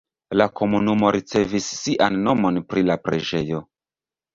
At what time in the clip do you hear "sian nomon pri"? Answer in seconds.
1.83-2.89